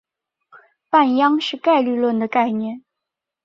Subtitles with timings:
[0.89, 2.83] 半鞅是概率论的概念。